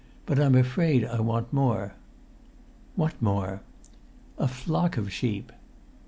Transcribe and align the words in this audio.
But 0.25 0.39
I'm 0.39 0.55
afraid 0.55 1.05
I 1.05 1.19
want 1.19 1.53
more." 1.53 1.93
"What 2.95 3.21
more?" 3.21 3.61
"A 4.39 4.47
flock 4.47 4.97
of 4.97 5.13
sheep." 5.13 5.51